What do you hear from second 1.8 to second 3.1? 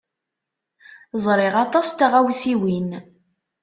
n tɣawsiwin.